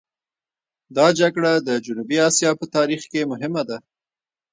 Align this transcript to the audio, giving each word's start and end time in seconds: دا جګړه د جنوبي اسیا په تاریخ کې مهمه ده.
دا 0.97 1.07
جګړه 1.19 1.51
د 1.67 1.69
جنوبي 1.85 2.17
اسیا 2.29 2.51
په 2.59 2.65
تاریخ 2.75 3.01
کې 3.11 3.29
مهمه 3.31 3.63
ده. 3.69 3.77